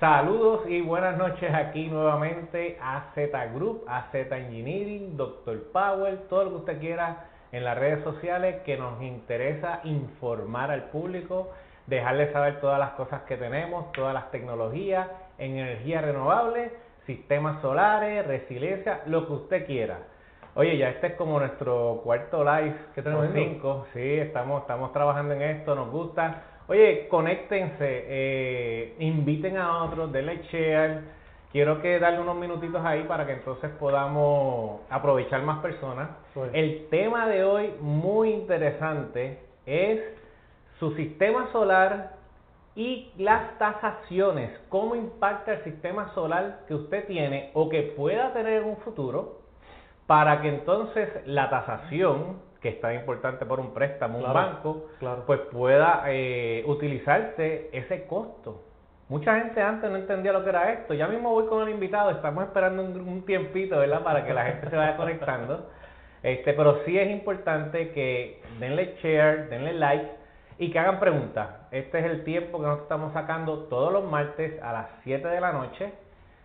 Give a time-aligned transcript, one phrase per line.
[0.00, 5.70] Saludos y buenas noches aquí nuevamente a Z Group, a Z Engineering, Dr.
[5.72, 10.90] Power, todo lo que usted quiera en las redes sociales que nos interesa informar al
[10.90, 11.52] público,
[11.86, 15.06] dejarle saber todas las cosas que tenemos, todas las tecnologías
[15.38, 16.72] en energía renovable,
[17.06, 19.98] sistemas solares, resiliencia, lo que usted quiera.
[20.56, 22.74] Oye, ya este es como nuestro cuarto live.
[22.96, 23.28] ¿Qué tenemos?
[23.32, 23.86] Cinco.
[23.92, 26.42] Sí, estamos, estamos trabajando en esto, nos gusta.
[26.66, 31.02] Oye, conéctense, eh, inviten a otros, denle share.
[31.52, 36.10] Quiero que darle unos minutitos ahí para que entonces podamos aprovechar más personas.
[36.52, 40.00] El tema de hoy, muy interesante, es
[40.80, 42.14] su sistema solar
[42.74, 44.50] y las tasaciones.
[44.68, 49.44] ¿Cómo impacta el sistema solar que usted tiene o que pueda tener en un futuro?
[50.06, 54.86] para que entonces la tasación, que es tan importante por un préstamo, un banco,
[55.26, 58.62] pues pueda eh, utilizarse ese costo.
[59.10, 60.94] Mucha gente antes no entendía lo que era esto.
[60.94, 64.02] Ya mismo voy con el invitado, estamos esperando un, tiempito, ¿verdad?
[64.02, 65.68] Para que la gente se vaya conectando.
[66.22, 70.10] Este, pero sí es importante que denle share, denle like
[70.58, 71.50] y que hagan preguntas.
[71.70, 75.38] Este es el tiempo que nos estamos sacando todos los martes a las 7 de
[75.38, 75.92] la noche,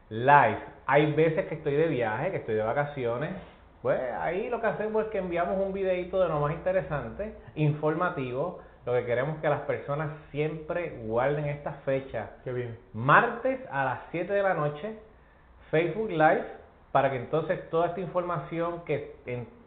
[0.10, 0.60] live.
[0.86, 3.32] Hay veces que estoy de viaje, que estoy de vacaciones,
[3.82, 8.60] pues ahí lo que hacemos es que enviamos un videito de lo más interesante, informativo.
[8.86, 12.32] Lo que queremos es que las personas siempre guarden esta fecha.
[12.44, 12.78] Qué bien.
[12.94, 14.98] Martes a las 7 de la noche,
[15.72, 16.46] Facebook Live,
[16.92, 19.16] para que entonces toda esta información que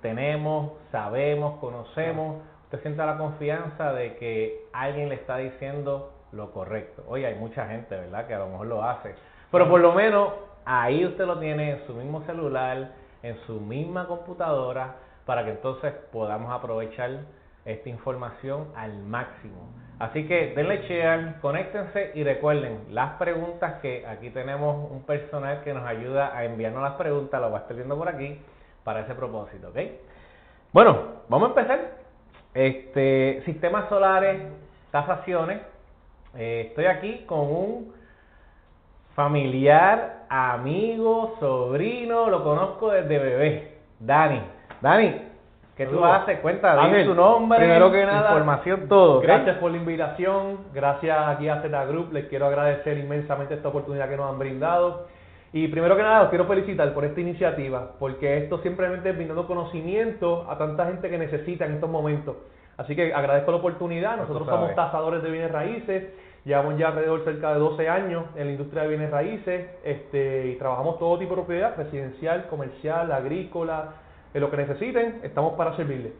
[0.00, 7.04] tenemos, sabemos, conocemos, usted sienta la confianza de que alguien le está diciendo lo correcto.
[7.08, 9.14] Oye, hay mucha gente, ¿verdad?, que a lo mejor lo hace.
[9.50, 10.32] Pero por lo menos
[10.64, 15.92] ahí usted lo tiene en su mismo celular en su misma computadora para que entonces
[16.12, 17.10] podamos aprovechar
[17.64, 19.70] esta información al máximo.
[19.98, 25.72] Así que denle share, conéctense y recuerden las preguntas que aquí tenemos un personal que
[25.72, 28.40] nos ayuda a enviarnos las preguntas, lo va a estar viendo por aquí
[28.82, 29.78] para ese propósito, ¿ok?
[30.72, 31.80] Bueno, vamos a empezar.
[32.54, 34.42] Este, sistemas solares,
[34.90, 35.60] tasaciones.
[36.34, 37.94] Eh, estoy aquí con un
[39.14, 44.40] familiar, amigo, sobrino, lo conozco desde bebé, Dani.
[44.80, 45.20] Dani,
[45.76, 46.40] ¿qué tú haces?
[46.40, 49.20] Cuéntame tu nombre, primero que nada, información, todo.
[49.20, 54.08] Gracias por la invitación, gracias aquí a Zeta Group, les quiero agradecer inmensamente esta oportunidad
[54.08, 55.06] que nos han brindado.
[55.52, 59.46] Y primero que nada, los quiero felicitar por esta iniciativa, porque esto simplemente es brindando
[59.46, 62.36] conocimiento a tanta gente que necesita en estos momentos.
[62.78, 66.04] Así que agradezco la oportunidad, nosotros somos tasadores de bienes raíces
[66.44, 70.56] Llevamos ya alrededor cerca de 12 años en la industria de bienes raíces este, y
[70.56, 73.94] trabajamos todo tipo de propiedad, residencial, comercial, agrícola,
[74.34, 76.12] en lo que necesiten, estamos para servirles.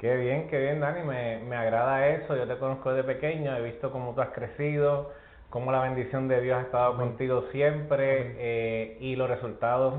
[0.00, 2.36] Qué bien, qué bien, Dani, me, me agrada eso.
[2.36, 5.12] Yo te conozco desde pequeño, he visto cómo tú has crecido,
[5.50, 9.94] cómo la bendición de Dios ha estado contigo siempre eh, y los resultados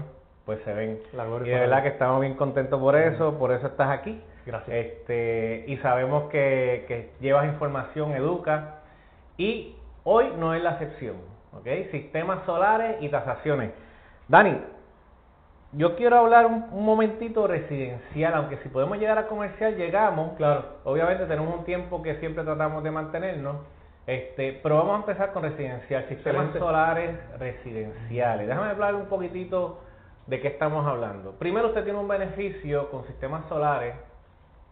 [0.46, 1.00] pues se ven.
[1.14, 4.22] y de verdad que estamos bien contentos por eso, por eso estás aquí.
[4.46, 4.76] Gracias.
[4.76, 8.79] Este, y sabemos que, que llevas información, educa
[9.40, 9.74] y
[10.04, 11.16] hoy no es la excepción,
[11.54, 11.66] ¿ok?
[11.92, 13.72] Sistemas solares y tasaciones.
[14.28, 14.60] Dani,
[15.72, 20.36] yo quiero hablar un, momentito residencial, aunque si podemos llegar a comercial, llegamos.
[20.36, 20.66] Claro.
[20.84, 23.58] Obviamente tenemos un tiempo que siempre tratamos de mantenernos.
[24.06, 28.46] Este, pero vamos a empezar con residencial, sistemas solares residenciales.
[28.48, 29.80] Déjame hablar un poquitito
[30.28, 31.32] de qué estamos hablando.
[31.34, 33.96] Primero, usted tiene un beneficio con sistemas solares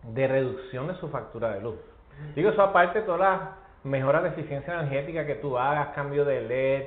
[0.03, 1.79] de reducción de su factura de luz.
[2.35, 6.41] Digo eso aparte de todas las mejora de eficiencia energética que tú hagas, cambio de
[6.41, 6.83] LED,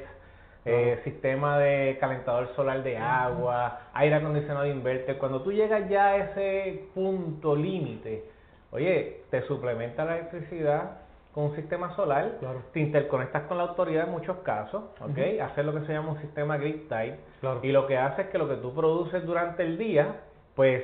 [0.65, 5.17] eh, sistema de calentador solar de agua, aire acondicionado inverter.
[5.19, 8.25] Cuando tú llegas ya a ese punto límite,
[8.71, 10.99] oye, te suplementa la electricidad
[11.33, 12.39] con un sistema solar,
[12.73, 15.41] te interconectas con la autoridad en muchos casos, ¿ok?
[15.41, 17.19] Hacer lo que se llama un sistema grid type.
[17.63, 20.17] Y lo que hace es que lo que tú produces durante el día,
[20.57, 20.83] pues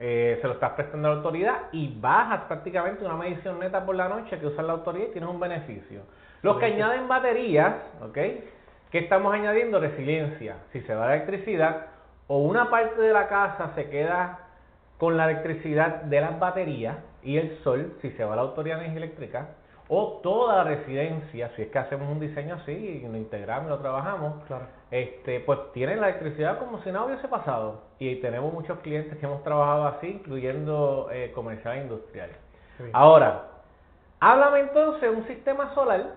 [0.00, 3.94] eh, se lo estás prestando a la autoridad y bajas prácticamente una medición neta por
[3.94, 6.02] la noche que usa la autoridad y tienes un beneficio.
[6.42, 8.18] Los que añaden baterías, ¿ok?
[8.90, 9.80] ¿Qué estamos añadiendo?
[9.80, 10.56] Resiliencia.
[10.72, 11.86] Si se va la electricidad
[12.26, 14.40] o una parte de la casa se queda
[14.98, 18.86] con la electricidad de las baterías y el sol, si se va la autoridad de
[18.86, 19.48] energía eléctrica,
[19.88, 23.70] o toda la residencia, si es que hacemos un diseño así y lo integramos y
[23.70, 24.34] lo trabajamos,
[24.90, 27.82] este, pues tienen la electricidad como si nada hubiese pasado.
[27.98, 32.36] Y tenemos muchos clientes que hemos trabajado así, incluyendo eh, comerciales e industriales.
[32.92, 33.44] Ahora,
[34.20, 36.14] háblame entonces de un sistema solar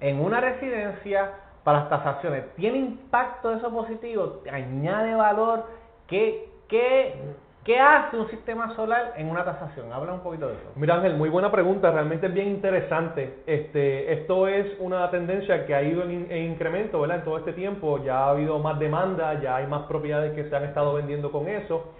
[0.00, 1.32] en una residencia
[1.64, 2.54] para las tasaciones.
[2.54, 4.42] ¿Tiene impacto eso positivo?
[4.50, 5.64] ¿Añade valor?
[6.06, 7.14] ¿Qué, qué
[7.64, 9.90] ¿Qué hace un sistema solar en una tasación?
[9.90, 10.72] Habla un poquito de eso.
[10.76, 13.38] Mira Ángel, muy buena pregunta, realmente es bien interesante.
[13.46, 17.20] Este, esto es una tendencia que ha ido en, incremento, ¿verdad?
[17.20, 20.54] En todo este tiempo ya ha habido más demanda, ya hay más propiedades que se
[20.54, 21.94] han estado vendiendo con eso.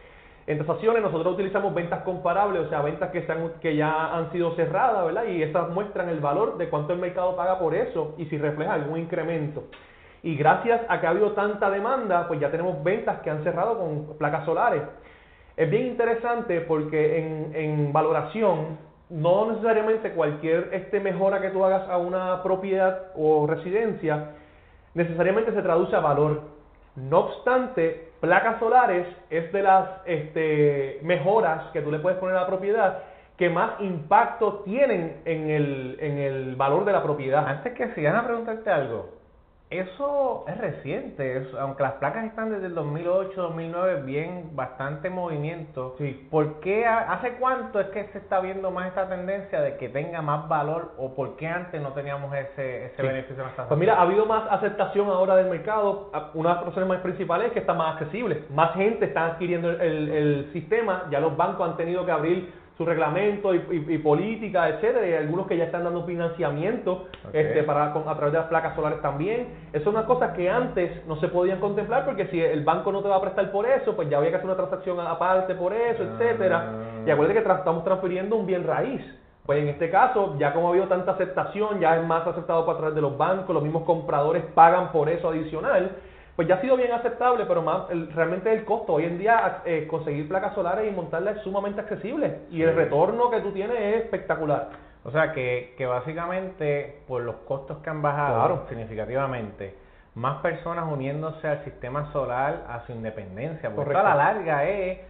[0.46, 3.26] En tasaciones nosotros utilizamos ventas comparables, o sea, ventas que,
[3.62, 5.24] que ya han sido cerradas, ¿verdad?
[5.24, 8.74] Y esas muestran el valor de cuánto el mercado paga por eso y si refleja
[8.74, 9.64] algún incremento.
[10.22, 13.78] Y gracias a que ha habido tanta demanda, pues ya tenemos ventas que han cerrado
[13.78, 14.82] con placas solares.
[15.56, 18.78] Es bien interesante porque en, valoración,
[19.08, 24.30] no necesariamente cualquier este mejora que tú hagas a una propiedad o residencia,
[24.94, 26.42] necesariamente se traduce a valor.
[26.96, 32.42] No obstante, placas solares es de las este, mejoras que tú le puedes poner a
[32.42, 33.02] la propiedad
[33.36, 37.46] que más impacto tienen en el, en el valor de la propiedad.
[37.46, 39.08] Antes que sigan a preguntarte algo,
[39.70, 45.96] eso es reciente, aunque las placas están desde el 2008, 2009, bien, bastante movimiento.
[45.98, 46.28] Sí.
[46.30, 50.22] ¿Por qué, hace cuánto es que se está viendo más esta tendencia de que tenga
[50.22, 54.02] más valor o por qué antes no teníamos ese, ese beneficio en Pues mira, ha
[54.02, 56.10] habido más aceptación ahora del mercado.
[56.34, 58.44] Una de las razones más principales es que está más accesible.
[58.50, 62.84] Más gente está adquiriendo el, el sistema, ya los bancos han tenido que abrir su
[62.84, 68.32] reglamento y, política, etcétera, y algunos que ya están dando financiamiento este, para, a través
[68.32, 69.46] de las placas solares también.
[69.72, 73.00] Eso es una cosa que antes no se podían contemplar porque si el banco no
[73.00, 75.72] te va a prestar por eso, pues ya había que hacer una transacción aparte por
[75.72, 76.72] eso, etcétera.
[77.06, 79.02] Y acuérdate que estamos transfiriendo un bien raíz.
[79.46, 82.78] Pues en este caso, ya como ha habido tanta aceptación, ya es más aceptado para
[82.78, 85.92] través de los bancos, los mismos compradores pagan por eso adicional
[86.36, 88.94] pues ya ha sido bien aceptable, pero más realmente el costo.
[88.94, 93.30] Hoy en día eh, conseguir placas solares y montarlas es sumamente accesible y el retorno
[93.30, 94.70] que tú tienes es espectacular.
[95.04, 99.76] O sea que, que básicamente por los costos que han bajado significativamente,
[100.14, 105.00] más personas uniéndose al sistema solar a su independencia, porque a la larga es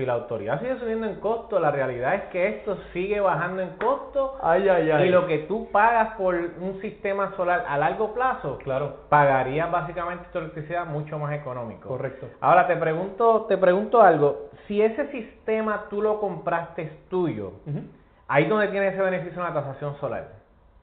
[0.00, 3.70] si la autoridad sigue subiendo en costo, la realidad es que esto sigue bajando en
[3.76, 4.38] costo.
[4.42, 5.08] Ay, ay, ay.
[5.08, 9.00] Y lo que tú pagas por un sistema solar a largo plazo, claro.
[9.10, 11.88] pagarías básicamente tu electricidad mucho más económico.
[11.88, 12.28] Correcto.
[12.40, 14.48] Ahora te pregunto, te pregunto algo.
[14.66, 17.52] Si ese sistema tú lo compraste es tuyo,
[18.26, 20.28] ahí donde tiene ese beneficio en la tasación solar.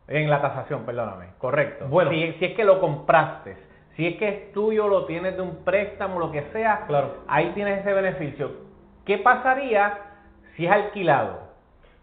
[0.08, 1.30] En la tasación, perdóname.
[1.40, 1.88] Correcto.
[1.88, 2.12] Bueno.
[2.12, 3.58] Si, si es que lo compraste.
[3.96, 7.24] Si es que es tuyo, lo tienes de un préstamo, lo que sea, claro.
[7.28, 8.68] ahí tienes ese beneficio
[9.08, 10.00] ¿Qué pasaría
[10.58, 11.40] si es alquilado?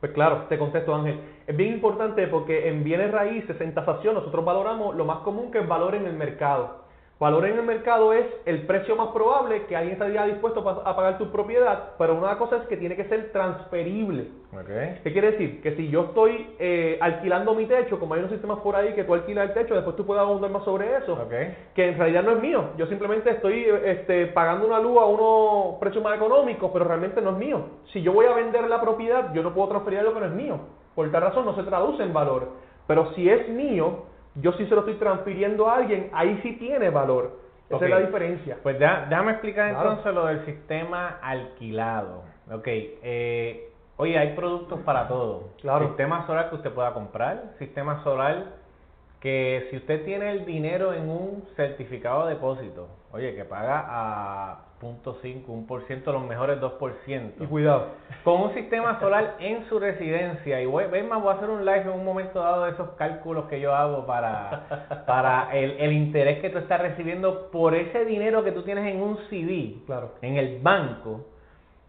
[0.00, 1.20] Pues claro, te contesto Ángel.
[1.46, 5.58] Es bien importante porque en bienes raíces, en tasación, nosotros valoramos lo más común que
[5.58, 6.83] es valor en el mercado.
[7.20, 11.16] Valor en el mercado es el precio más probable que alguien estaría dispuesto a pagar
[11.16, 14.30] tu propiedad, pero una cosa es que tiene que ser transferible.
[14.52, 14.98] Okay.
[15.04, 15.62] ¿Qué quiere decir?
[15.62, 19.04] Que si yo estoy eh, alquilando mi techo, como hay unos sistemas por ahí que
[19.04, 21.16] tú alquilas el techo, después tú puedes abundar más sobre eso,
[21.74, 22.70] que en realidad no es mío.
[22.76, 27.30] Yo simplemente estoy este, pagando una luz a unos precios más económicos, pero realmente no
[27.30, 27.60] es mío.
[27.92, 30.32] Si yo voy a vender la propiedad, yo no puedo transferir lo que no es
[30.32, 30.58] mío.
[30.96, 32.48] Por tal razón no se traduce en valor.
[32.88, 34.04] Pero si es mío,
[34.36, 37.38] yo sí se lo estoy transfiriendo a alguien, ahí sí tiene valor.
[37.68, 38.58] Esa es la diferencia.
[38.62, 42.22] Pues déjame explicar entonces lo del sistema alquilado.
[42.52, 45.50] Ok, eh, oye, hay productos para todo.
[45.60, 45.88] Claro.
[45.88, 48.64] Sistema solar que usted pueda comprar, sistema solar
[49.20, 54.58] que si usted tiene el dinero en un certificado de depósito, oye, que paga a
[54.80, 57.32] 0.5, 1%, los mejores 2%.
[57.38, 57.86] Y cuidado.
[58.24, 60.60] Con un sistema solar en su residencia.
[60.60, 63.44] Y voy, más, voy a hacer un live en un momento dado de esos cálculos
[63.46, 68.42] que yo hago para, para el, el interés que tú estás recibiendo por ese dinero
[68.42, 70.14] que tú tienes en un CD, claro.
[70.20, 71.26] en el banco.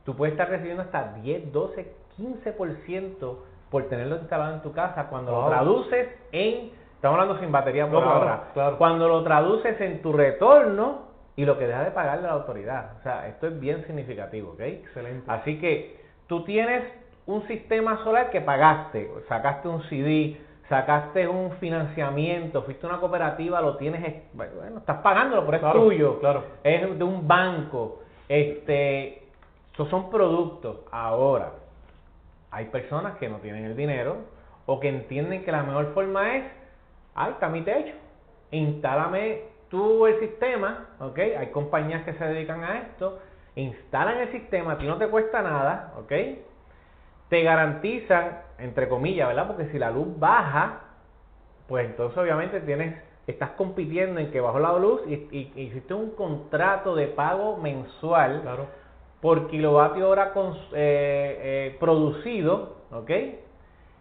[0.04, 3.38] Tú puedes estar recibiendo hasta 10, 12, 15%
[3.72, 8.04] por tenerlo instalado en tu casa cuando lo traduces en, estamos hablando sin batería por
[8.04, 8.78] ahora, claro.
[8.78, 11.05] cuando lo traduces en tu retorno
[11.36, 12.92] y lo que deja de pagarle a la autoridad.
[13.00, 14.62] O sea, esto es bien significativo, ¿ok?
[14.62, 15.30] Excelente.
[15.30, 16.84] Así que tú tienes
[17.26, 20.38] un sistema solar que pagaste, sacaste un CD,
[20.70, 26.20] sacaste un financiamiento, fuiste a una cooperativa, lo tienes, bueno, estás pagándolo, pero es tuyo,
[26.20, 26.44] claro.
[26.64, 28.02] es de un banco.
[28.30, 29.24] Este,
[29.74, 30.80] esos son productos.
[30.92, 31.52] Ahora,
[32.52, 34.18] hay personas que no tienen el dinero
[34.66, 36.46] o que entienden que la mejor forma es,
[37.14, 37.94] ahí está mi techo,
[38.52, 41.20] instálame tú el sistema, ¿ok?
[41.38, 43.20] Hay compañías que se dedican a esto,
[43.56, 46.12] instalan el sistema, a ti no te cuesta nada, ¿ok?
[47.30, 49.48] Te garantizan, entre comillas, ¿verdad?
[49.48, 50.82] Porque si la luz baja,
[51.68, 56.12] pues entonces obviamente tienes, estás compitiendo en que bajó la luz y, y, hiciste un
[56.12, 58.44] contrato de pago mensual
[59.22, 61.40] por kilovatio hora con, eh,
[61.74, 63.12] eh, producido, ¿ok?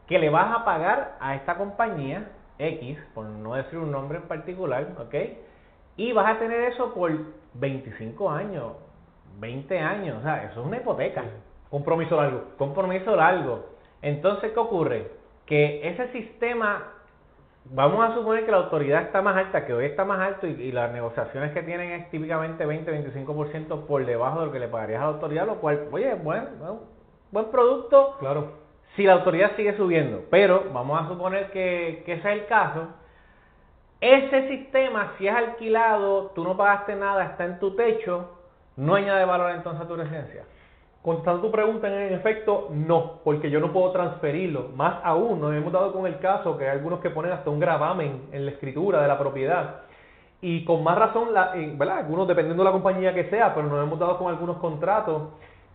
[0.06, 2.28] Que le vas a pagar a esta compañía
[2.58, 5.14] X, por no decir un nombre en particular, ¿ok?
[5.96, 7.10] Y vas a tener eso por
[7.54, 8.72] 25 años,
[9.38, 11.24] 20 años, o sea, eso es una hipoteca.
[11.70, 12.44] Compromiso largo.
[12.58, 13.66] Compromiso largo.
[14.02, 15.10] Entonces, ¿qué ocurre?
[15.46, 16.92] Que ese sistema,
[17.64, 20.72] vamos a suponer que la autoridad está más alta, que hoy está más alto y,
[20.72, 25.06] las negociaciones que tienen es típicamente 20-25% por debajo de lo que le pagarías a
[25.06, 26.48] la autoridad, lo cual, oye, buen,
[27.30, 28.16] buen producto.
[28.18, 28.64] Claro.
[28.96, 32.88] Si la autoridad sigue subiendo, pero vamos a suponer que, que ese es el caso,
[34.00, 38.30] ese sistema, si es alquilado, tú no pagaste nada, está en tu techo,
[38.76, 40.44] no añade valor entonces a tu residencia.
[41.02, 44.70] Contestando tu pregunta, en efecto, no, porque yo no puedo transferirlo.
[44.74, 47.60] Más aún, nos hemos dado con el caso que hay algunos que ponen hasta un
[47.60, 49.82] gravamen en la escritura de la propiedad.
[50.40, 51.28] Y con más razón.
[51.36, 55.22] Algunos dependiendo de la compañía que sea, pero nos hemos dado con algunos contratos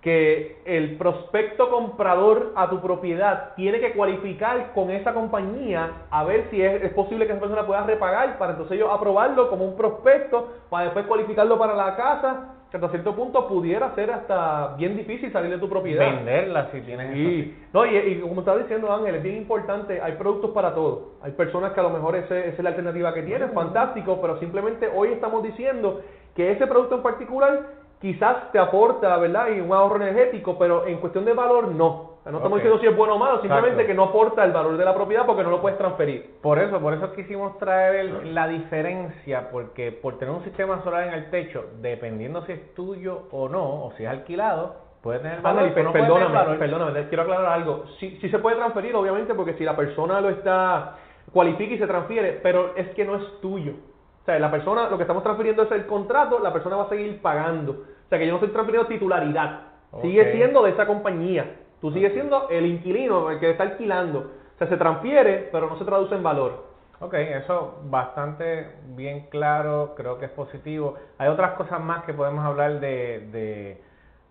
[0.02, 6.48] que el prospecto comprador a tu propiedad tiene que cualificar con esa compañía a ver
[6.50, 9.76] si es, es, posible que esa persona pueda repagar para entonces ellos aprobarlo como un
[9.76, 14.96] prospecto para después cualificarlo para la casa que hasta cierto punto pudiera ser hasta bien
[14.96, 16.06] difícil salir de tu propiedad.
[16.06, 20.52] Venderla si tienes y, No, y, como estaba diciendo Ángel, es bien importante, hay productos
[20.52, 21.14] para todo.
[21.24, 24.88] Hay personas que a lo mejor esa, es la alternativa que tienen, fantástico, pero simplemente
[24.94, 26.02] hoy estamos diciendo
[26.36, 29.50] que ese producto en particular quizás te aporta, ¿verdad?
[29.56, 32.20] Y un ahorro energético, pero en cuestión de valor no.
[32.26, 34.86] no estamos diciendo si es bueno o malo, simplemente que no aporta el valor de
[34.86, 36.38] la propiedad porque no lo puedes transferir.
[36.42, 41.14] Por eso, por eso quisimos traer la diferencia, porque por tener un sistema solar en
[41.14, 45.74] el techo, dependiendo si es tuyo o no, o si es alquilado, puede tener valor.
[45.74, 47.84] perdóname, perdóname, quiero aclarar algo.
[48.00, 50.98] Sí, sí se puede transferir, obviamente, porque si la persona lo está,
[51.34, 53.74] cualifica y se transfiere, pero es que no es tuyo.
[54.22, 56.90] O sea, la persona, lo que estamos transfiriendo es el contrato, la persona va a
[56.90, 57.72] seguir pagando.
[57.72, 59.62] O sea, que yo no estoy transfiriendo titularidad.
[60.02, 61.56] Sigue siendo de esa compañía.
[61.82, 64.20] Tú sigues siendo el inquilino, el que está alquilando.
[64.20, 66.70] O sea, se transfiere, pero no se traduce en valor.
[67.02, 70.96] Ok, eso bastante bien claro, creo que es positivo.
[71.18, 73.82] Hay otras cosas más que podemos hablar de, de,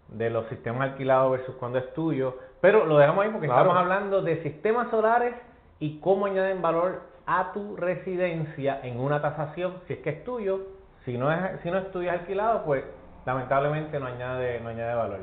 [0.08, 4.20] de los sistemas alquilados versus cuando es tuyo, pero lo dejamos ahí porque estamos hablando
[4.20, 5.34] de sistemas solares
[5.80, 10.62] y cómo añaden valor a tu residencia en una tasación, si es que es tuyo,
[11.04, 12.82] si no es, si no es tuyo alquilado, pues
[13.26, 15.20] lamentablemente no añade, no añade valor.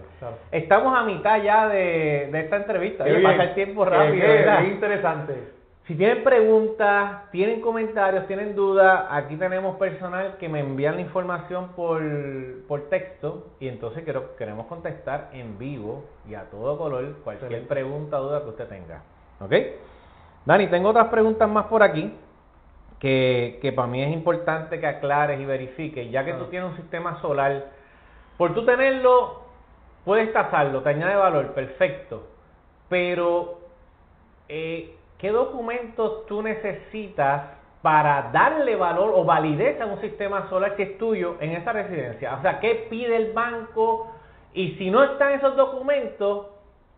[0.51, 4.23] Estamos a mitad ya de, esta entrevista, pasa el tiempo rápido.
[4.23, 5.55] Es interesante.
[5.87, 11.69] Si tienen preguntas, tienen comentarios, tienen dudas, aquí tenemos personal que me envían la información
[11.75, 12.01] por,
[12.67, 18.19] por texto y entonces quiero, queremos contestar en vivo y a todo color cualquier pregunta
[18.19, 19.01] o duda que usted tenga.
[19.39, 19.53] ¿Ok?
[20.45, 22.13] Dani, tengo otras preguntas más por aquí
[22.99, 26.77] que, que para mí es importante que aclares y verifiques, ya que tú tienes un
[26.77, 27.65] sistema solar,
[28.37, 29.41] por tú tenerlo,
[30.03, 32.27] puedes tasarlo, te añade valor, perfecto,
[32.89, 33.59] pero
[34.47, 37.43] eh, ¿qué documentos tú necesitas
[37.81, 42.35] para darle valor o validez a un sistema solar que es tuyo en esa residencia?
[42.35, 44.11] O sea, ¿qué pide el banco?
[44.53, 46.47] Y si no están esos documentos,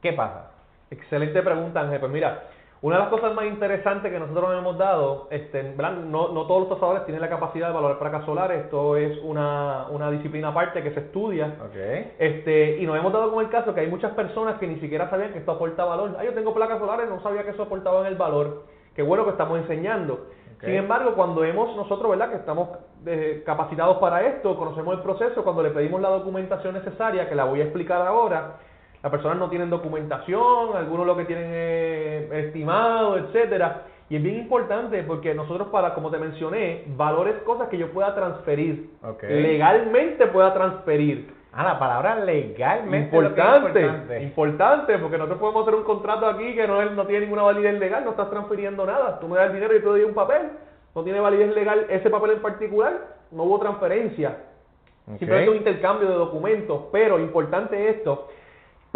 [0.01, 0.51] ¿qué pasa?
[0.91, 1.99] Excelente pregunta, Ángel.
[1.99, 2.43] Pues mira,
[2.81, 6.61] una de las cosas más interesantes que nosotros nos hemos dado, este, no, no todos
[6.61, 10.83] los tasadores tienen la capacidad de valorar placas solares, esto es una, una disciplina aparte
[10.83, 11.55] que se estudia.
[11.69, 12.13] Okay.
[12.19, 15.09] Este, y nos hemos dado con el caso que hay muchas personas que ni siquiera
[15.09, 16.15] sabían que esto aporta valor.
[16.19, 18.65] Ah, yo tengo placas solares, no sabía que eso aportaba en el valor.
[18.95, 20.27] Qué bueno que estamos enseñando.
[20.59, 22.31] Sin embargo, cuando hemos nosotros, ¿verdad?
[22.31, 22.69] Que estamos
[23.05, 27.43] eh, capacitados para esto, conocemos el proceso, cuando le pedimos la documentación necesaria, que la
[27.43, 28.55] voy a explicar ahora,
[29.03, 33.83] las personas no tienen documentación, algunos lo que tienen es estimado, etcétera.
[34.09, 38.15] Y es bien importante porque nosotros para, como te mencioné, valores cosas que yo pueda
[38.15, 38.89] transferir.
[39.21, 41.35] Legalmente pueda transferir.
[41.51, 43.15] Ah, la palabra legalmente.
[43.15, 44.97] Importante, importante, importante.
[44.99, 48.11] porque nosotros podemos hacer un contrato aquí que no, no tiene ninguna validez legal, no
[48.11, 49.19] estás transfiriendo nada.
[49.19, 50.51] Tú me das el dinero y te doy un papel,
[50.93, 52.93] no tiene validez legal ese papel en particular,
[53.31, 54.37] no hubo transferencia.
[55.17, 58.27] Simplemente un intercambio de documentos, pero importante esto,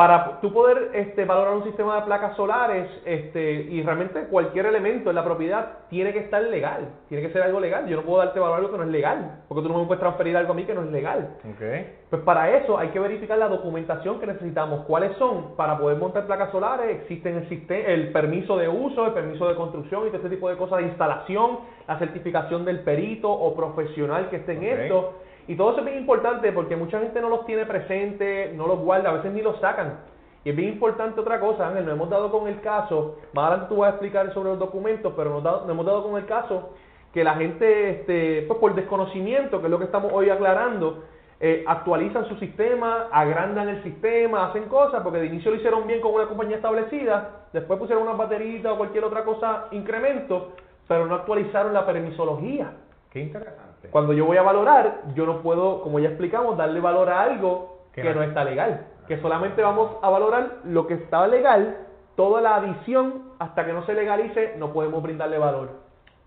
[0.01, 5.12] para tú poder este, valorar un sistema de placas solares este, y realmente cualquier elemento
[5.12, 7.86] en la propiedad tiene que estar legal, tiene que ser algo legal.
[7.86, 9.86] Yo no puedo darte valor a algo que no es legal, porque tú no me
[9.86, 11.36] puedes transferir algo a mí que no es legal.
[11.53, 11.98] Okay.
[12.10, 16.25] Pues para eso hay que verificar la documentación que necesitamos, cuáles son para poder montar
[16.25, 20.29] placas solares, existen el, el permiso de uso, el permiso de construcción y todo este
[20.31, 25.13] tipo de cosas de instalación, la certificación del perito o profesional que esté en esto
[25.48, 28.79] y todo eso es bien importante porque mucha gente no los tiene presente, no los
[28.79, 30.00] guarda, a veces ni los sacan.
[30.43, 33.74] Y es bien importante otra cosa, Ángel, nos hemos dado con el caso, más adelante
[33.74, 36.71] tú vas a explicar sobre los documentos, pero nos, hemos dado con el caso
[37.13, 41.03] que la gente, este, pues por desconocimiento, que es lo que estamos hoy aclarando,
[41.39, 46.01] eh, actualizan su sistema, agrandan el sistema, hacen cosas, porque de inicio lo hicieron bien
[46.01, 50.53] con una compañía establecida, después pusieron una baterita o cualquier otra cosa, incremento,
[50.88, 52.74] pero no actualizaron la permisología.
[53.12, 53.70] Qué interesante.
[53.89, 57.79] Cuando yo voy a valorar, yo no puedo, como ya explicamos, darle valor a algo
[57.93, 58.85] que no está legal.
[59.07, 61.77] Que solamente vamos a valorar lo que está legal,
[62.15, 65.69] toda la adición, hasta que no se legalice, no podemos brindarle valor.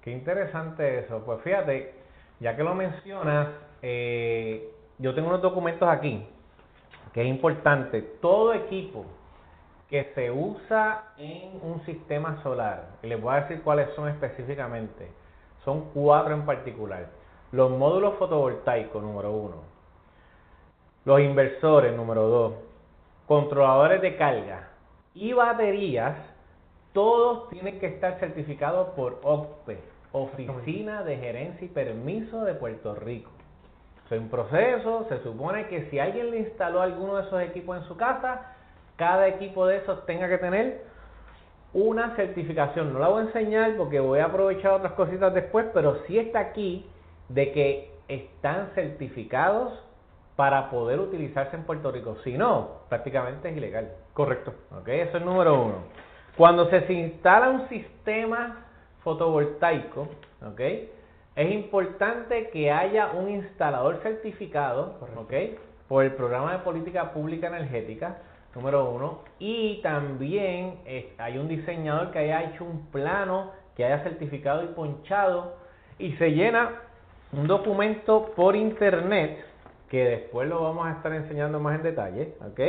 [0.03, 1.23] Qué interesante eso.
[1.25, 1.95] Pues fíjate,
[2.41, 3.49] ya que lo mencionas,
[3.81, 6.27] eh, yo tengo unos documentos aquí
[7.13, 8.03] que es importante.
[8.21, 9.07] Todo equipo
[9.89, 15.11] que se usa en un sistema solar, y les voy a decir cuáles son específicamente,
[15.65, 17.07] son cuatro en particular.
[17.55, 19.55] Los módulos fotovoltaicos, número uno.
[21.05, 22.55] Los inversores, número dos.
[23.29, 24.71] Controladores de carga
[25.15, 26.17] y baterías,
[26.93, 29.79] todos tienen que estar certificados por OCPE,
[30.11, 33.31] Oficina de Gerencia y Permiso de Puerto Rico.
[34.11, 37.85] Es un proceso, se supone que si alguien le instaló alguno de esos equipos en
[37.85, 38.57] su casa,
[38.97, 40.83] cada equipo de esos tenga que tener
[41.73, 42.93] una certificación.
[42.93, 46.41] No la voy a enseñar porque voy a aprovechar otras cositas después, pero sí está
[46.41, 46.91] aquí
[47.29, 49.73] de que están certificados
[50.37, 52.17] para poder utilizarse en Puerto Rico.
[52.25, 53.93] Si no, prácticamente es ilegal.
[54.13, 54.53] Correcto.
[54.79, 54.89] ¿Ok?
[54.89, 55.75] Eso es número uno.
[56.37, 58.67] Cuando se instala un sistema
[59.05, 60.09] fotovoltaico,
[60.45, 60.61] ¿ok?
[61.37, 65.33] Es importante que haya un instalador certificado, ¿ok?
[65.87, 68.19] Por el programa de política pública energética,
[68.55, 69.21] número uno.
[69.39, 74.69] Y también eh, hay un diseñador que haya hecho un plano, que haya certificado y
[74.69, 75.57] ponchado.
[75.99, 76.81] Y se llena
[77.37, 79.45] un documento por internet,
[79.89, 82.61] que después lo vamos a estar enseñando más en detalle, ¿ok?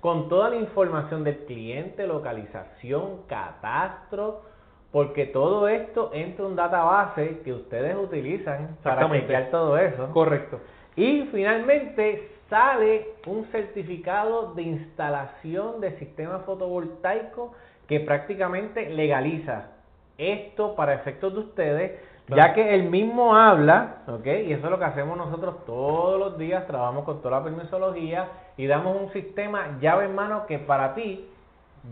[0.00, 4.42] Con toda la información del cliente, localización, catastro,
[4.90, 10.10] porque todo esto entra en un database que ustedes utilizan para chequear todo eso.
[10.12, 10.60] Correcto.
[10.96, 17.54] Y finalmente sale un certificado de instalación de sistema fotovoltaico
[17.88, 19.70] que prácticamente legaliza
[20.18, 21.92] esto para efectos de ustedes,
[22.28, 24.26] ya que el mismo habla, ¿ok?
[24.26, 28.28] Y eso es lo que hacemos nosotros todos los días, trabajamos con toda la permisología
[28.56, 31.28] y damos un sistema llave en mano que para ti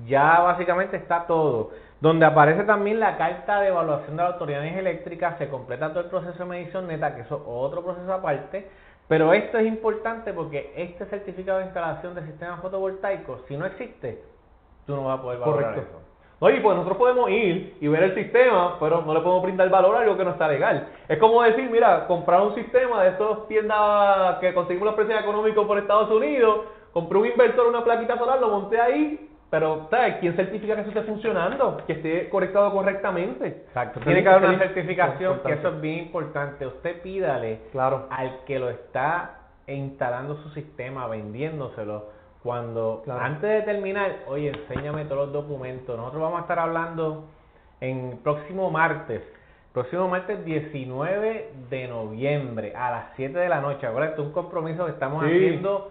[0.06, 1.70] ya básicamente está todo.
[2.00, 6.00] Donde aparece también la carta de evaluación de la Autoridad de Eléctrica, se completa todo
[6.00, 8.70] el proceso de medición neta, que eso es otro proceso aparte,
[9.08, 14.23] pero esto es importante porque este certificado de instalación de sistemas fotovoltaicos, si no existe,
[14.86, 15.90] tú no vas a poder valorar Correcto.
[15.90, 16.09] eso.
[16.41, 19.97] Oye, pues nosotros podemos ir y ver el sistema, pero no le podemos brindar valor
[19.97, 20.89] a algo que no está legal.
[21.09, 25.67] Es como decir, mira, comprar un sistema de estos tiendas que conseguimos los precios económicos
[25.67, 26.61] por Estados Unidos,
[26.93, 30.17] compré un inversor, una plaquita solar, lo monté ahí pero, ¿sabes?
[30.21, 31.83] ¿Quién certifica que eso esté funcionando?
[31.85, 33.47] Que esté conectado correctamente.
[33.49, 33.99] Exacto.
[34.00, 36.67] Tiene que haber una certificación, que eso es bien importante.
[36.67, 38.07] Usted pídale claro.
[38.11, 42.11] al que lo está instalando su sistema, vendiéndoselo,
[42.43, 45.97] cuando antes de terminar, oye, enséñame todos los documentos.
[45.97, 47.25] Nosotros vamos a estar hablando
[47.81, 49.23] en próximo martes,
[49.73, 53.87] próximo martes 19 de noviembre a las 7 de la noche.
[53.87, 55.91] Ahora, esto es un compromiso que estamos haciendo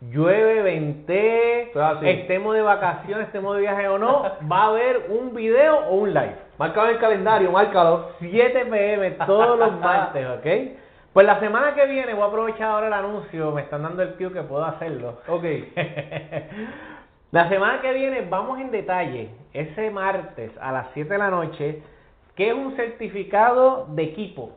[0.00, 5.78] llueve, vente, estemos de vacaciones, estemos de viaje o no, va a haber un video
[5.88, 6.36] o un live.
[6.58, 8.10] Márcalo en el calendario, márcalo.
[8.20, 10.78] 7 pm todos los martes, ¿ok?
[11.18, 14.16] Pues la semana que viene, voy a aprovechar ahora el anuncio, me están dando el
[14.16, 15.18] tío que puedo hacerlo.
[15.26, 15.42] Ok.
[17.32, 21.82] la semana que viene vamos en detalle, ese martes a las 7 de la noche,
[22.36, 24.52] ¿qué es un certificado de equipo?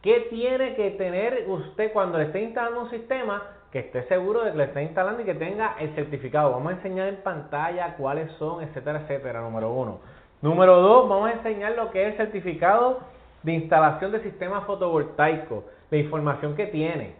[0.00, 3.42] ¿Qué tiene que tener usted cuando le esté instalando un sistema?
[3.70, 6.52] que esté seguro de que le esté instalando y que tenga el certificado.
[6.52, 10.00] Vamos a enseñar en pantalla cuáles son, etcétera, etcétera, número uno.
[10.40, 13.00] Número dos, vamos a enseñar lo que es el certificado
[13.42, 17.14] de instalación de sistema fotovoltaico, la información que tiene.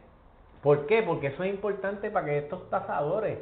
[0.63, 1.03] ¿Por qué?
[1.03, 3.39] Porque eso es importante para que estos tasadores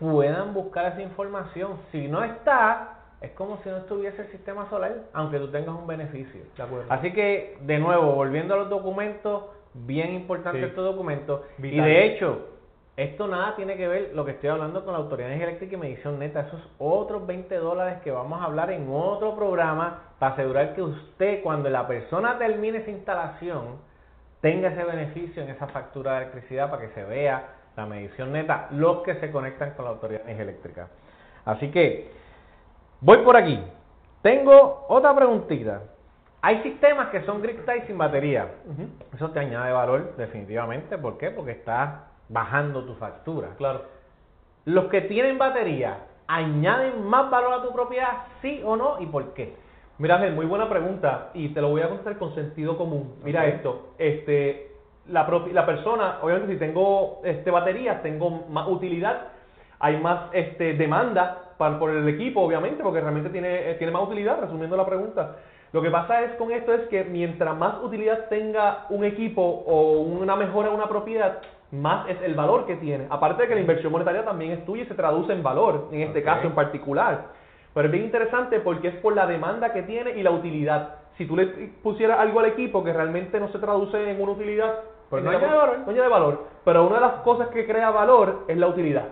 [0.00, 1.76] puedan buscar esa información.
[1.92, 5.86] Si no está, es como si no estuviese el sistema solar, aunque tú tengas un
[5.86, 6.40] beneficio.
[6.88, 9.44] Así que, de nuevo, volviendo a los documentos,
[9.74, 11.44] bien importante este documento.
[11.58, 12.46] Y de hecho,
[12.96, 16.18] esto nada tiene que ver lo que estoy hablando con la Autoridad Eléctrica y Medición
[16.18, 16.40] Neta.
[16.40, 21.42] Esos otros 20 dólares que vamos a hablar en otro programa para asegurar que usted,
[21.42, 23.78] cuando la persona termine esa instalación,
[24.40, 28.68] tenga ese beneficio en esa factura de electricidad para que se vea la medición neta,
[28.72, 30.88] los que se conectan con la Autoridad Eléctrica.
[31.44, 32.10] Así que,
[33.00, 33.62] voy por aquí.
[34.22, 35.82] Tengo otra preguntita.
[36.42, 38.48] Hay sistemas que son grid tie sin batería.
[39.14, 40.98] Eso te añade valor definitivamente.
[40.98, 41.30] ¿Por qué?
[41.30, 43.50] Porque estás bajando tu factura.
[43.56, 43.82] Claro.
[44.64, 48.24] Los que tienen batería, ¿añaden más valor a tu propiedad?
[48.42, 49.00] ¿Sí o no?
[49.00, 49.56] ¿Y por qué?
[49.98, 53.14] Mira, muy buena pregunta y te lo voy a contestar con sentido común.
[53.24, 54.70] Mira esto, este,
[55.08, 59.22] la, la persona, obviamente si tengo este, baterías, tengo más utilidad,
[59.80, 64.40] hay más este, demanda para, por el equipo, obviamente, porque realmente tiene, tiene más utilidad,
[64.40, 65.34] resumiendo la pregunta.
[65.72, 70.00] Lo que pasa es con esto es que mientras más utilidad tenga un equipo o
[70.00, 71.38] una mejora en una propiedad,
[71.72, 73.08] más es el valor que tiene.
[73.10, 76.02] Aparte de que la inversión monetaria también es tuya y se traduce en valor, en
[76.02, 77.37] este caso en particular.
[77.74, 80.96] Pero es bien interesante porque es por la demanda que tiene y la utilidad.
[81.16, 81.46] Si tú le
[81.82, 84.74] pusieras algo al equipo que realmente no se traduce en una utilidad,
[85.10, 85.78] pues no añade valor.
[85.84, 86.44] No añade valor.
[86.64, 89.06] Pero una de las cosas que crea valor es la utilidad.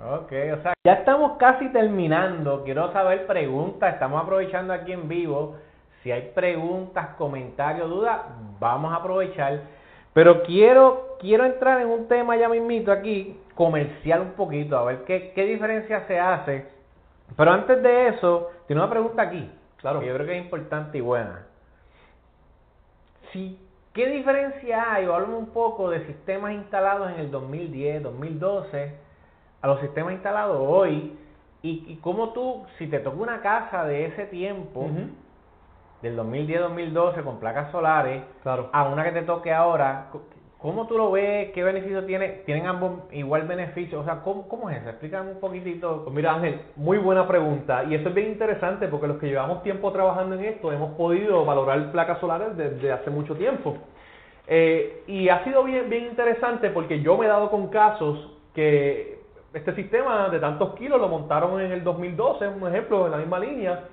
[0.00, 2.64] Ok, o sea, ya estamos casi terminando.
[2.64, 3.94] Quiero saber preguntas.
[3.94, 5.56] Estamos aprovechando aquí en vivo.
[6.02, 8.20] Si hay preguntas, comentarios, dudas,
[8.58, 9.62] vamos a aprovechar.
[10.12, 15.04] Pero quiero, quiero entrar en un tema ya mismito aquí, comercial un poquito, a ver
[15.04, 16.73] qué, qué diferencia se hace.
[17.36, 20.00] Pero antes de eso, tiene una pregunta aquí, claro.
[20.00, 21.46] que yo creo que es importante y buena.
[23.32, 23.58] Si,
[23.92, 28.94] ¿Qué diferencia hay, o háblame un poco de sistemas instalados en el 2010, 2012,
[29.62, 31.16] a los sistemas instalados hoy?
[31.62, 34.90] Y, y cómo tú, si te toca una casa de ese tiempo,
[36.02, 38.68] del 2010-2012 con placas solares claro.
[38.72, 40.10] a una que te toque ahora,
[40.64, 41.52] ¿cómo tú lo ves?
[41.52, 42.40] ¿Qué beneficio tiene?
[42.46, 44.00] ¿Tienen ambos igual beneficio?
[44.00, 44.88] O sea, ¿cómo, es eso?
[44.88, 46.04] Explícame un poquitito.
[46.04, 49.62] Pues mira Ángel, muy buena pregunta y eso es bien interesante porque los que llevamos
[49.62, 53.76] tiempo trabajando en esto hemos podido valorar placas solares desde hace mucho tiempo.
[54.46, 59.18] Eh, y ha sido bien, bien interesante porque yo me he dado con casos que
[59.52, 63.38] este sistema de tantos kilos lo montaron en el 2012, un ejemplo, en la misma
[63.38, 63.84] línea,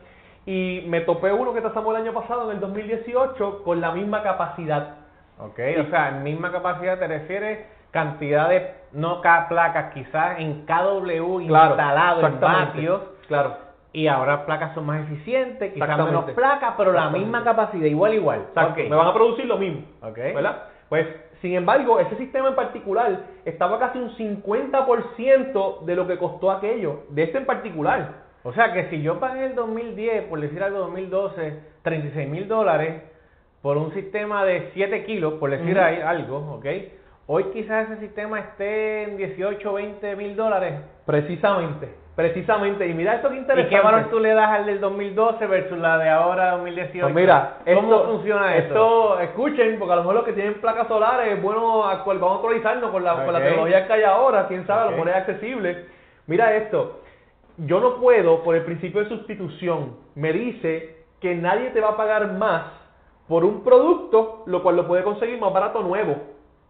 [0.45, 4.23] y me topé uno que tasamos el año pasado, en el 2018, con la misma
[4.23, 5.00] capacidad.
[5.41, 10.65] Ok, o sea, en misma capacidad te refieres cantidad de, no cada placas, quizás en
[10.65, 13.01] KW instalado en patios.
[13.27, 13.57] Claro.
[13.93, 18.45] Y ahora placas son más eficientes, quizás menos placas, pero la misma capacidad, igual, igual.
[18.71, 18.89] Okay.
[18.89, 19.81] Me van a producir lo mismo.
[20.01, 20.33] Okay.
[20.33, 20.63] ¿Verdad?
[20.87, 21.07] Pues,
[21.41, 27.03] sin embargo, ese sistema en particular estaba casi un 50% de lo que costó aquello,
[27.09, 28.21] de este en particular.
[28.43, 32.47] O sea que si yo pagué en el 2010, por decir algo 2012, 36 mil
[32.47, 33.03] dólares
[33.61, 36.65] por un sistema de 7 kilos, por decir algo, ¿ok?
[37.27, 40.81] Hoy quizás ese sistema esté en 18 20 mil dólares.
[41.05, 42.87] Precisamente, precisamente.
[42.87, 43.73] Y mira esto que interesante.
[43.73, 47.05] ¿Y qué valor tú le das al del 2012 versus la de ahora 2018?
[47.05, 48.73] Pues mira, ¿cómo funciona esto?
[48.73, 52.89] Esto, escuchen, porque a lo mejor los que tienen placas solares, bueno, vamos a actualizarnos
[52.91, 55.85] con la, con la tecnología que hay ahora, quién sabe, a lo mejor es accesible.
[56.25, 57.01] Mira esto,
[57.57, 61.97] yo no puedo, por el principio de sustitución, me dice que nadie te va a
[61.97, 62.80] pagar más
[63.27, 66.15] por un producto, lo cual lo puede conseguir más barato nuevo.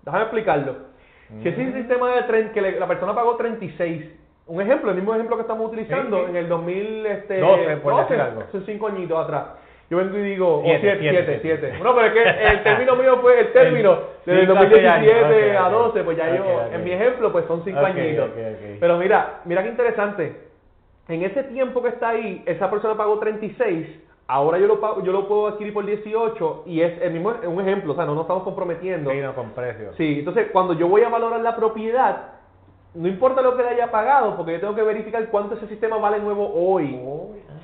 [0.03, 0.75] Déjame explicarlo.
[1.41, 1.73] Si ese mm.
[1.73, 4.05] sistema de tren que la persona pagó 36,
[4.47, 9.23] un ejemplo, el mismo ejemplo que estamos utilizando en el 2012, este, hace 5 añitos
[9.23, 9.45] atrás.
[9.89, 11.73] Yo vengo y digo, 7, 7, 7.
[11.77, 16.03] Bueno, pero es que el término mío fue el término desde el 2017 a 12,
[16.03, 18.29] pues ya yo, en mi ejemplo, pues son 5 añitos.
[18.79, 20.51] Pero mira, mira qué interesante
[21.07, 23.87] en ese tiempo que está ahí, esa persona pagó 36,
[24.31, 27.59] ahora yo lo pago, yo lo puedo adquirir por 18 y es el mismo un
[27.59, 29.11] ejemplo, o sea, no nos estamos comprometiendo.
[29.11, 29.93] Sí, no con precios.
[29.97, 32.29] Sí, entonces cuando yo voy a valorar la propiedad,
[32.93, 35.97] no importa lo que le haya pagado, porque yo tengo que verificar cuánto ese sistema
[35.97, 36.97] vale nuevo hoy.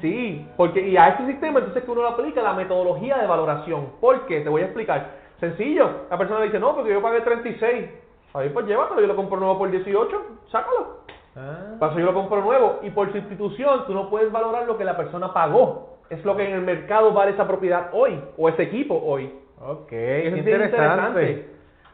[0.01, 3.93] sí, porque y a ese sistema entonces que uno le aplica la metodología de valoración.
[4.01, 4.41] ¿Por qué?
[4.41, 5.12] Te voy a explicar.
[5.39, 7.89] Sencillo, la persona dice, no, porque yo pagué 36.
[8.34, 10.97] Ahí pues llévatelo, yo lo compro nuevo por 18, sácalo.
[11.38, 11.77] Ah.
[11.80, 14.97] Paso yo lo compro nuevo y por sustitución tú no puedes valorar lo que la
[14.97, 15.96] persona pagó.
[16.10, 19.32] Es lo que en el mercado vale esa propiedad hoy o ese equipo hoy.
[19.60, 21.48] Ok, es interesante.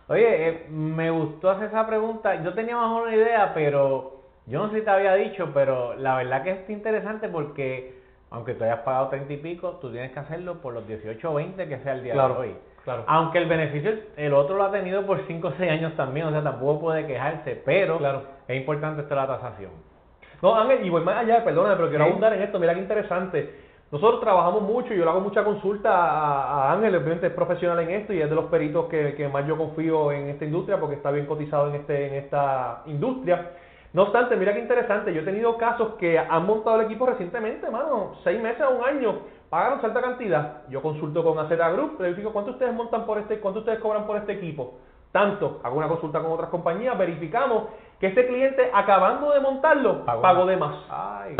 [0.07, 2.43] Oye, eh, me gustó hacer esa pregunta.
[2.43, 6.17] Yo tenía más una idea, pero yo no sé si te había dicho, pero la
[6.17, 10.19] verdad que es interesante porque aunque tú hayas pagado 30 y pico, tú tienes que
[10.19, 12.55] hacerlo por los 18 o 20 que sea el día de hoy.
[12.83, 13.03] Claro.
[13.07, 16.31] Aunque el beneficio, el otro lo ha tenido por 5 o 6 años también, o
[16.31, 18.23] sea, tampoco puede quejarse, pero claro.
[18.47, 19.71] es importante esto la tasación.
[20.41, 23.62] No, Ángel, y voy más allá, perdóname, pero quiero abundar en esto, mira qué interesante.
[23.93, 28.11] Nosotros trabajamos mucho, yo le hago mucha consulta a, Ángel, obviamente es profesional en esto
[28.11, 31.11] y es de los peritos que, que, más yo confío en esta industria porque está
[31.11, 33.51] bien cotizado en, este, en esta industria.
[33.93, 37.69] No obstante, mira qué interesante, yo he tenido casos que han montado el equipo recientemente,
[37.69, 39.13] mano, seis meses a un año,
[39.51, 43.59] pagaron cierta cantidad, yo consulto con AZ Group, verifico cuánto ustedes montan por este, cuánto
[43.59, 44.79] ustedes cobran por este equipo.
[45.11, 47.65] Tanto, hago una consulta con otras compañías, verificamos
[47.99, 50.77] que este cliente acabando de montarlo pagó, de más.
[50.89, 51.37] Ay,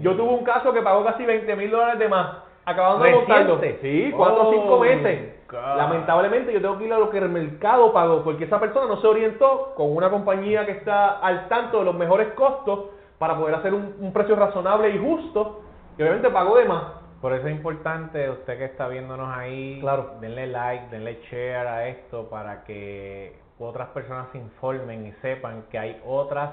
[0.00, 3.60] Yo tuve un caso que pagó casi 20 mil dólares de más, acabando de montarlo.
[3.80, 5.34] Sí, cuatro o cinco oh, meses.
[5.52, 9.00] Lamentablemente yo tengo que ir a lo que el mercado pagó, porque esa persona no
[9.00, 13.56] se orientó con una compañía que está al tanto de los mejores costos para poder
[13.56, 15.62] hacer un, un precio razonable y justo,
[15.98, 16.84] y obviamente pagó de más.
[17.20, 20.14] Por eso es importante, usted que está viéndonos ahí, claro.
[20.20, 25.78] denle like, denle share a esto para que otras personas se informen y sepan que
[25.78, 26.52] hay otras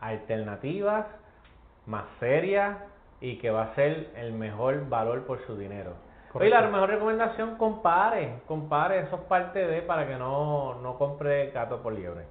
[0.00, 1.04] alternativas
[1.88, 2.76] más serias
[3.20, 5.94] y que va a ser el mejor valor por su dinero.
[6.40, 11.50] Y la mejor recomendación, compare, compare, eso es parte de para que no, no compre
[11.50, 12.26] gato por liebre.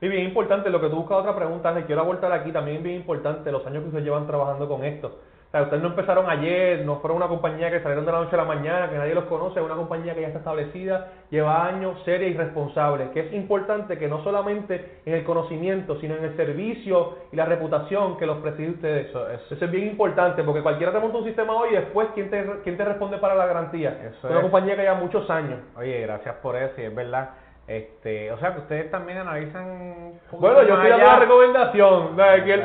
[0.00, 2.96] Y bien importante, lo que tú buscas otra pregunta, le quiero abortar aquí, también bien
[2.96, 5.18] importante los años que ustedes llevan trabajando con esto.
[5.48, 8.34] O sea, ustedes no empezaron ayer, no fueron una compañía que salieron de la noche
[8.34, 11.66] a la mañana, que nadie los conoce, es una compañía que ya está establecida, lleva
[11.66, 16.24] años, seria y responsable, que es importante que no solamente en el conocimiento, sino en
[16.24, 19.08] el servicio y la reputación que los preside ustedes.
[19.08, 22.28] Eso, eso, es bien importante, porque cualquiera te monta un sistema hoy y después, ¿quién
[22.28, 23.98] te, quién te responde para la garantía?
[24.06, 25.60] Eso es una compañía que lleva muchos años.
[25.78, 27.30] Oye, gracias por eso, y es verdad
[27.68, 30.14] este, o sea, que ustedes también analizan.
[30.32, 32.16] Bueno, yo estoy dando la recomendación.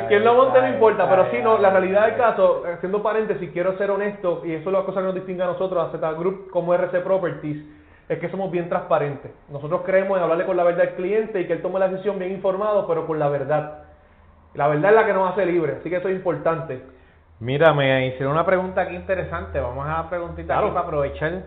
[0.08, 3.76] Quien, lo monte no importa, pero sí, no, la realidad del caso, haciendo paréntesis, quiero
[3.76, 6.50] ser honesto, y eso es la cosa que nos distingue a nosotros, a Z Group
[6.50, 7.62] como RC Properties,
[8.08, 9.30] es que somos bien transparentes.
[9.50, 12.18] Nosotros creemos en hablarle con la verdad al cliente y que él tome la decisión
[12.18, 13.82] bien informado, pero con la verdad.
[14.54, 16.80] La verdad es la que nos hace libres, así que eso es importante.
[17.40, 19.60] Mira, me hicieron una pregunta aquí interesante.
[19.60, 21.42] Vamos a la preguntita para aprovechar.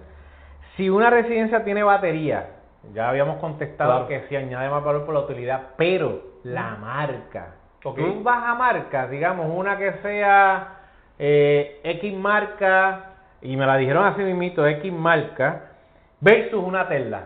[0.75, 2.56] Si una residencia tiene batería,
[2.93, 7.55] ya habíamos contestado que si añade más valor por la utilidad, pero la marca.
[7.83, 8.03] Okay.
[8.03, 10.79] Tú vas a marca, digamos, una que sea
[11.19, 15.71] eh, X marca, y me la dijeron así mismito, X marca,
[16.19, 17.25] versus una Tesla.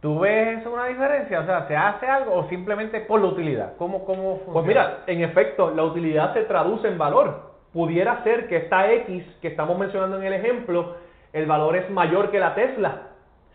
[0.00, 1.40] ¿Tú ves eso una diferencia?
[1.40, 3.76] O sea, ¿se hace algo o simplemente por la utilidad?
[3.76, 4.52] ¿Cómo, cómo funciona?
[4.52, 7.52] Pues mira, en efecto, la utilidad se traduce en valor.
[7.72, 10.96] Pudiera ser que esta X que estamos mencionando en el ejemplo,
[11.32, 13.11] el valor es mayor que la Tesla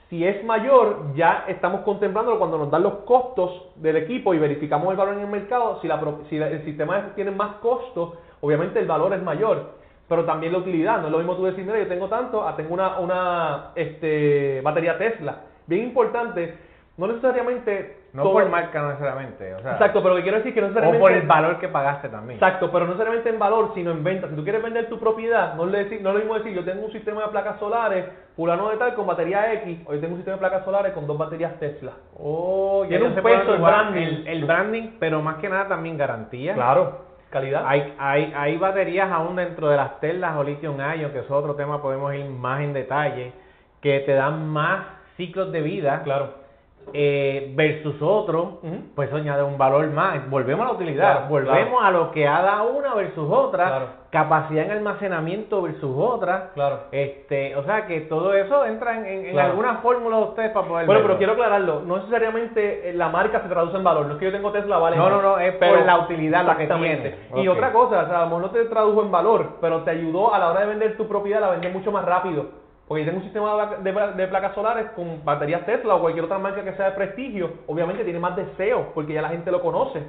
[0.10, 4.90] si es mayor, ya estamos contemplando cuando nos dan los costos del equipo y verificamos
[4.92, 5.80] el valor en el mercado.
[5.82, 9.74] Si, la, si el sistema tiene más costos, obviamente el valor es mayor.
[10.08, 11.02] Pero también la utilidad.
[11.02, 14.62] No es lo mismo tú decir, mira, yo tengo tanto, ah, tengo una, una este,
[14.62, 15.42] batería Tesla.
[15.66, 16.56] Bien importante,
[16.96, 19.54] no necesariamente no por marca necesariamente.
[19.56, 21.04] O sea, exacto, pero lo que quiero decir es que no necesariamente.
[21.04, 22.38] O por el valor que pagaste también.
[22.38, 24.28] Exacto, pero no necesariamente en valor, sino en venta.
[24.30, 26.86] Si tú quieres vender tu propiedad, no le decir, no lo mismo decir, yo tengo
[26.86, 30.20] un sistema de placas solares, fulano de tal, con batería X, o yo tengo un
[30.20, 31.94] sistema de placas solares con dos baterías Tesla.
[32.18, 34.24] Oh, Tiene un peso el branding.
[34.26, 36.54] El, branding, pero más que nada también garantía.
[36.54, 37.08] Claro.
[37.30, 37.64] Calidad.
[37.66, 41.56] Hay, hay, hay baterías aún dentro de las Teslas o lithium ion, que es otro
[41.56, 43.34] tema, podemos ir más en detalle,
[43.82, 44.86] que te dan más
[45.18, 46.02] ciclos de vida.
[46.04, 46.47] Claro
[46.94, 48.60] eh, versus otro,
[48.96, 50.30] pues añade un valor más.
[50.30, 55.62] Volvemos a la utilidad, volvemos a lo que haga una versus otra, capacidad en almacenamiento
[55.62, 56.52] versus otra.
[56.54, 56.80] Claro.
[56.92, 60.86] Este, o sea que todo eso entra en, alguna fórmula de ustedes para poder.
[60.86, 64.26] Bueno, pero quiero aclararlo, no necesariamente la marca se traduce en valor, no es que
[64.26, 64.98] yo tengo Tesla, vale.
[64.98, 67.16] No, no, no, es por la utilidad la que tiene.
[67.36, 69.92] Y otra cosa, o sea, a lo mejor no te tradujo en valor, pero te
[69.92, 73.18] ayudó a la hora de vender tu propiedad, la vender mucho más rápido porque tengo
[73.18, 76.92] un sistema de, placas solares con baterías Tesla o cualquier otra marca que sea de
[76.92, 77.52] prestigio.
[77.68, 80.02] Obviamente tiene más deseo porque ya la gente lo conoce.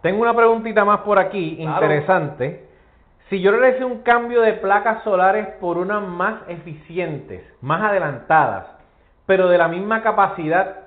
[0.00, 2.66] Tengo una preguntita más por aquí, interesante.
[3.30, 8.66] Si yo realicé un cambio de placas solares por unas más eficientes, más adelantadas,
[9.24, 10.80] pero de la misma capacidad,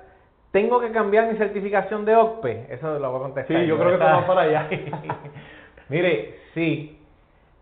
[0.50, 2.66] ¿tengo que cambiar mi certificación de OCPE?
[2.74, 3.56] Eso lo voy a contestar.
[3.56, 4.68] Sí, yo, creo que vamos para allá.
[5.88, 6.95] Mire, sí,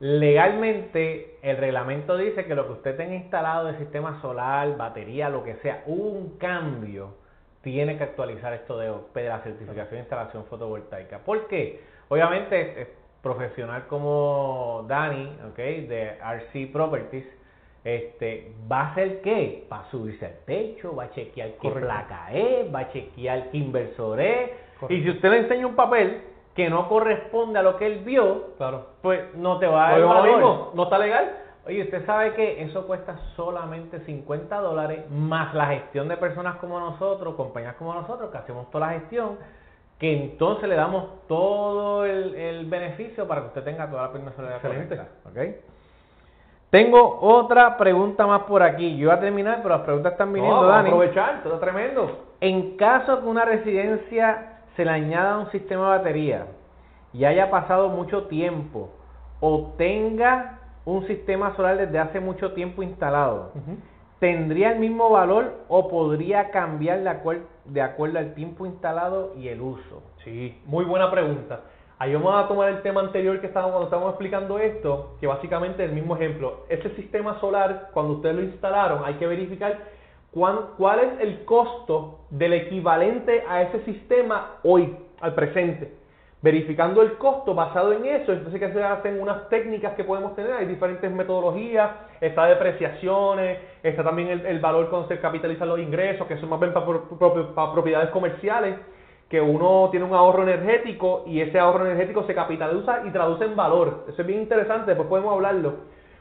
[0.04, 5.42] Legalmente, el reglamento dice que lo que usted tenga instalado de sistema solar, batería, lo
[5.42, 7.14] que sea, un cambio,
[7.62, 11.20] tiene que actualizar esto de, de la certificación de instalación fotovoltaica.
[11.20, 11.80] ¿Por qué?
[12.08, 12.86] Obviamente,
[13.22, 17.24] profesional como Dani, okay, de RC Properties,
[17.82, 19.66] este, va a hacer qué?
[19.72, 23.56] Va a subirse al techo, va a chequear qué placa es, va a chequear qué
[23.56, 24.50] inversor es.
[24.90, 28.54] Y si usted le enseña un papel que no corresponde a lo que él vio,
[28.56, 28.86] claro.
[29.02, 30.70] pues no te va a dar el valor.
[30.74, 31.38] no está legal.
[31.66, 36.78] Oye, usted sabe que eso cuesta solamente 50 dólares más la gestión de personas como
[36.78, 39.38] nosotros, compañías como nosotros, que hacemos toda la gestión,
[39.98, 45.00] que entonces le damos todo el, beneficio para que usted tenga toda la permisolidad Excelente.
[45.28, 45.60] ¿okay?
[46.68, 48.98] Tengo otra pregunta más por aquí.
[48.98, 50.88] Yo voy a terminar, pero las preguntas están viniendo, no, Dani.
[50.88, 52.26] aprovechar, todo tremendo.
[52.40, 56.46] En caso que una residencia se le añada un sistema de batería
[57.12, 58.90] y haya pasado mucho tiempo
[59.40, 63.52] o tenga un sistema solar desde hace mucho tiempo instalado,
[64.18, 69.60] ¿tendría el mismo valor o podría cambiar de, de acuerdo al tiempo instalado y el
[69.60, 70.02] uso?
[70.24, 71.60] Sí, muy buena pregunta.
[71.98, 75.84] Ahí vamos a tomar el tema anterior que estábamos cuando estábamos explicando esto, que básicamente
[75.84, 76.64] es el mismo ejemplo.
[76.68, 79.78] Ese sistema solar, cuando ustedes lo instalaron, hay que verificar
[80.35, 85.94] cuál es el costo del equivalente a ese sistema hoy, al presente.
[86.42, 90.53] Verificando el costo basado en eso, entonces que se hacen unas técnicas que podemos tener,
[90.53, 96.37] hay diferentes metodologías, está depreciaciones, está también el, valor cuando se capitalizan los ingresos, que
[96.37, 96.85] son más bien para,
[97.55, 98.77] para propiedades comerciales,
[99.31, 103.57] que uno tiene un ahorro energético y ese ahorro energético se capitaliza y traduce en
[103.57, 104.05] valor.
[104.09, 105.75] Eso es bien interesante, después podemos hablarlo.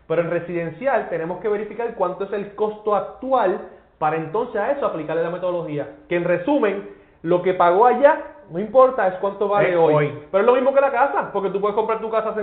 [0.08, 3.70] Pero en residencial tenemos que verificar cuánto es el costo actual
[4.04, 5.88] para entonces a eso aplicarle la metodología.
[6.10, 6.90] Que en resumen,
[7.22, 8.18] lo que pagó allá
[8.50, 10.14] no importa, es cuánto vale hoy.
[10.30, 12.42] Pero es lo mismo que la casa, porque tú puedes comprar tu casa hace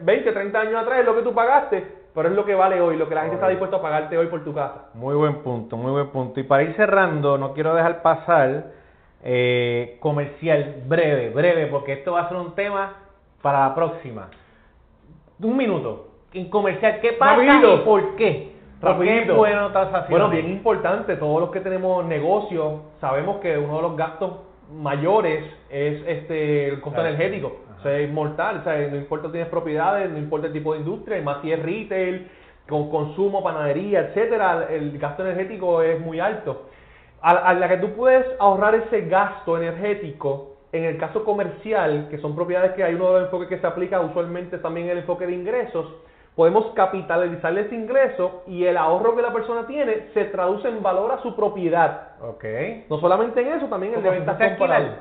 [0.00, 2.96] 20, 30 años atrás, es lo que tú pagaste, pero es lo que vale hoy,
[2.96, 4.86] lo que la gente está dispuesta a pagarte hoy por tu casa.
[4.94, 6.40] Muy buen punto, muy buen punto.
[6.40, 8.72] Y para ir cerrando, no quiero dejar pasar
[9.22, 12.94] eh, comercial breve, breve, porque esto va a ser un tema
[13.42, 14.30] para la próxima.
[15.38, 16.08] Un minuto.
[16.32, 18.53] En comercial, ¿qué pasa y por qué?
[18.84, 19.70] ¿Por qué bueno
[20.08, 24.32] Bueno, bien importante, todos los que tenemos negocios sabemos que uno de los gastos
[24.70, 27.56] mayores es este el costo energético.
[27.78, 28.58] O sea, es mortal.
[28.60, 31.52] O sea, no importa si tienes propiedades, no importa el tipo de industria, más si
[31.52, 32.28] es retail,
[32.68, 36.66] con consumo, panadería, etcétera, el gasto energético es muy alto.
[37.20, 42.34] A, la que tú puedes ahorrar ese gasto energético, en el caso comercial, que son
[42.34, 45.32] propiedades que hay uno de los enfoques que se aplica usualmente también el enfoque de
[45.32, 45.86] ingresos,
[46.34, 51.12] podemos capitalizar ese ingreso y el ahorro que la persona tiene se traduce en valor
[51.12, 52.08] a su propiedad.
[52.20, 52.44] Ok.
[52.88, 54.92] No solamente en eso, también en el de ventas comparables.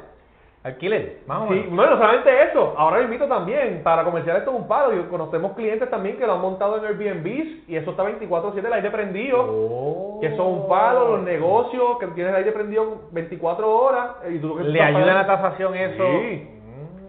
[0.63, 2.73] Alquiler, más o Sí, bueno, solamente eso.
[2.77, 6.41] Ahora invito también, para comerciar esto un palo, y conocemos clientes también que lo han
[6.41, 7.27] montado en Airbnb
[7.67, 10.19] y eso está 24-7 el aire prendido, oh.
[10.21, 14.09] que son un palo, los negocios, que tienen el aire prendido 24 horas.
[14.31, 16.03] Y tú, Le ayuda a la tasación eso.
[16.21, 16.52] Sí.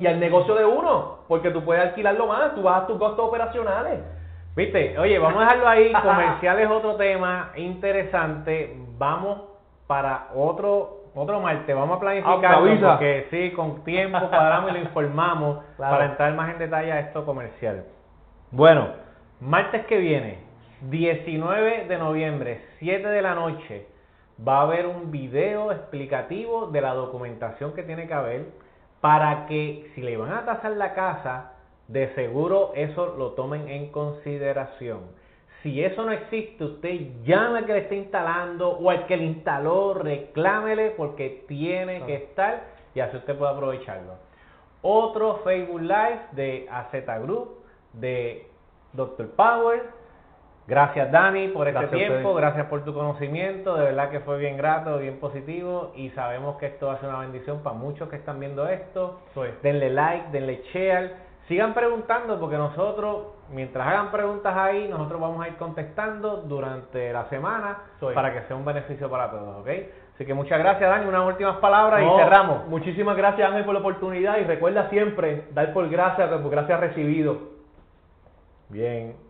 [0.05, 3.27] Y al negocio de uno, porque tú puedes alquilarlo más, tú vas a tus costos
[3.27, 4.01] operacionales.
[4.55, 5.93] Viste, oye, vamos a dejarlo ahí.
[6.03, 8.77] Comercial es otro tema interesante.
[8.99, 9.41] Vamos
[9.87, 11.75] para otro otro martes.
[11.75, 16.51] Vamos a planificar ah, porque sí, con tiempo cuadramos y lo informamos para entrar más
[16.51, 17.87] en detalle a esto comercial.
[18.51, 18.89] Bueno,
[19.41, 20.41] martes que viene,
[20.83, 23.87] 19 de noviembre, 7 de la noche,
[24.47, 28.65] va a haber un video explicativo de la documentación que tiene que haber
[29.05, 31.53] para que si le van a tasar la casa,
[31.89, 35.01] de seguro eso lo tomen en consideración.
[35.63, 39.25] Si eso no existe, usted llame al que le está instalando o al que le
[39.25, 42.65] instaló, reclámele porque tiene que estar
[42.95, 44.15] y así usted puede aprovecharlo.
[44.81, 47.63] Otro Facebook Live de AZ Group,
[47.93, 48.47] de
[48.95, 49.29] Dr.
[49.33, 49.83] Power.
[50.67, 54.99] Gracias Dani por este tiempo, gracias por tu conocimiento, de verdad que fue bien grato,
[54.99, 59.21] bien positivo y sabemos que esto ser una bendición para muchos que están viendo esto.
[59.63, 65.49] Denle like, denle share Sigan preguntando porque nosotros, mientras hagan preguntas ahí, nosotros vamos a
[65.49, 67.81] ir contestando durante la semana
[68.15, 69.69] para que sea un beneficio para todos, ¿ok?
[70.15, 71.07] Así que muchas gracias, Dani.
[71.07, 72.67] Unas últimas palabras y cerramos.
[72.69, 77.37] Muchísimas gracias, Ángel, por la oportunidad y recuerda siempre dar por gracias, por gracias recibido.
[78.71, 79.24] Bien.